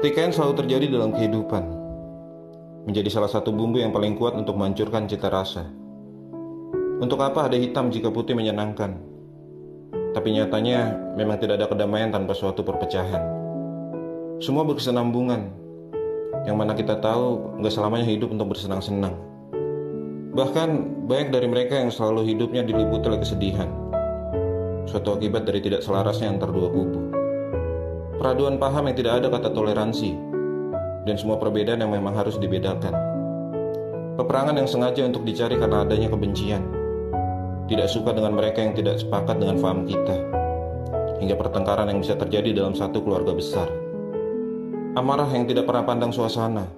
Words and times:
Pertikaian 0.00 0.32
selalu 0.32 0.64
terjadi 0.64 0.96
dalam 0.96 1.12
kehidupan. 1.12 1.60
Menjadi 2.88 3.12
salah 3.12 3.28
satu 3.28 3.52
bumbu 3.52 3.84
yang 3.84 3.92
paling 3.92 4.16
kuat 4.16 4.32
untuk 4.32 4.56
menghancurkan 4.56 5.04
cita 5.04 5.28
rasa. 5.28 5.68
Untuk 7.04 7.20
apa 7.20 7.52
ada 7.52 7.60
hitam 7.60 7.92
jika 7.92 8.08
putih 8.08 8.32
menyenangkan? 8.32 8.96
Tapi 10.16 10.28
nyatanya 10.32 10.96
memang 11.20 11.36
tidak 11.36 11.60
ada 11.60 11.68
kedamaian 11.68 12.08
tanpa 12.08 12.32
suatu 12.32 12.64
perpecahan. 12.64 13.20
Semua 14.40 14.64
berkesenambungan. 14.64 15.52
Yang 16.48 16.56
mana 16.56 16.72
kita 16.72 16.96
tahu 17.04 17.60
nggak 17.60 17.68
selamanya 17.76 18.08
hidup 18.08 18.32
untuk 18.32 18.56
bersenang-senang. 18.56 19.12
Bahkan 20.32 20.68
banyak 21.12 21.28
dari 21.28 21.44
mereka 21.44 21.76
yang 21.76 21.92
selalu 21.92 22.24
hidupnya 22.24 22.64
diliputi 22.64 23.04
oleh 23.04 23.20
kesedihan. 23.20 23.68
Suatu 24.88 25.20
akibat 25.20 25.44
dari 25.44 25.60
tidak 25.60 25.84
selarasnya 25.84 26.32
antar 26.32 26.48
dua 26.48 26.72
kubu. 26.72 27.19
Peraduan 28.20 28.60
paham 28.60 28.84
yang 28.84 28.96
tidak 29.00 29.16
ada 29.16 29.32
kata 29.32 29.48
toleransi, 29.48 30.12
dan 31.08 31.16
semua 31.16 31.40
perbedaan 31.40 31.80
yang 31.80 31.88
memang 31.88 32.12
harus 32.12 32.36
dibedakan. 32.36 32.92
Peperangan 34.20 34.60
yang 34.60 34.68
sengaja 34.68 35.08
untuk 35.08 35.24
dicari 35.24 35.56
karena 35.56 35.88
adanya 35.88 36.12
kebencian. 36.12 36.60
Tidak 37.64 37.88
suka 37.88 38.12
dengan 38.12 38.36
mereka 38.36 38.60
yang 38.60 38.76
tidak 38.76 39.00
sepakat 39.00 39.40
dengan 39.40 39.56
paham 39.56 39.88
kita. 39.88 40.20
Hingga 41.16 41.32
pertengkaran 41.32 41.88
yang 41.88 42.04
bisa 42.04 42.12
terjadi 42.12 42.60
dalam 42.60 42.76
satu 42.76 43.00
keluarga 43.00 43.32
besar. 43.32 43.72
Amarah 45.00 45.32
yang 45.32 45.48
tidak 45.48 45.64
pernah 45.64 45.88
pandang 45.88 46.12
suasana. 46.12 46.68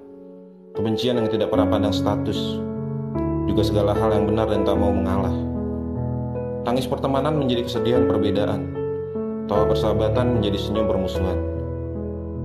Kebencian 0.78 1.18
yang 1.18 1.26
tidak 1.26 1.50
pernah 1.50 1.66
pandang 1.66 1.90
status. 1.90 2.38
Juga 3.50 3.66
segala 3.66 3.98
hal 3.98 4.14
yang 4.14 4.30
benar 4.30 4.46
dan 4.46 4.62
tak 4.62 4.78
mau 4.78 4.94
mengalah. 4.94 5.34
Tangis 6.62 6.86
pertemanan 6.86 7.34
menjadi 7.34 7.66
kesedihan 7.66 8.06
perbedaan 8.06 8.81
Tawa 9.50 9.66
persahabatan 9.66 10.38
menjadi 10.38 10.54
senyum 10.54 10.86
permusuhan. 10.86 11.34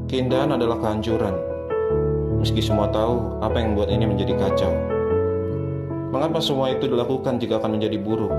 Keindahan 0.10 0.58
adalah 0.58 0.82
kehancuran. 0.82 1.36
Meski 2.42 2.58
semua 2.58 2.90
tahu 2.90 3.38
apa 3.38 3.54
yang 3.62 3.78
membuat 3.78 3.94
ini 3.94 4.10
menjadi 4.10 4.34
kacau. 4.34 4.74
Mengapa 6.10 6.42
semua 6.42 6.74
itu 6.74 6.90
dilakukan 6.90 7.38
jika 7.38 7.62
akan 7.62 7.78
menjadi 7.78 8.02
buruk? 8.02 8.34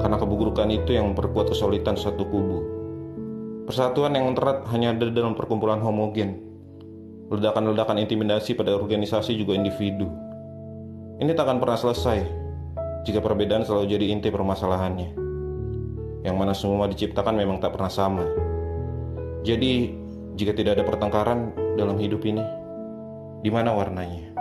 Karena 0.00 0.16
keburukan 0.16 0.68
itu 0.72 0.96
yang 0.96 1.12
memperkuat 1.12 1.52
kesulitan 1.52 1.92
satu 1.92 2.24
kubu. 2.24 2.58
Persatuan 3.68 4.16
yang 4.16 4.32
terat 4.32 4.64
hanya 4.72 4.96
ada 4.96 5.12
dalam 5.12 5.36
perkumpulan 5.36 5.80
homogen. 5.84 6.40
Ledakan-ledakan 7.28 8.00
intimidasi 8.00 8.56
pada 8.56 8.72
organisasi 8.80 9.36
juga 9.36 9.60
individu. 9.60 10.08
Ini 11.20 11.36
takkan 11.36 11.60
pernah 11.60 11.76
selesai 11.76 12.24
jika 13.04 13.20
perbedaan 13.20 13.68
selalu 13.68 13.92
jadi 13.92 14.06
inti 14.08 14.32
permasalahannya 14.32 15.23
yang 16.24 16.40
mana 16.40 16.56
semua 16.56 16.88
diciptakan 16.88 17.36
memang 17.36 17.60
tak 17.60 17.76
pernah 17.76 17.92
sama. 17.92 18.24
Jadi, 19.44 19.92
jika 20.40 20.56
tidak 20.56 20.80
ada 20.80 20.84
pertengkaran 20.88 21.52
dalam 21.76 22.00
hidup 22.00 22.24
ini, 22.24 22.40
di 23.44 23.52
mana 23.52 23.76
warnanya? 23.76 24.32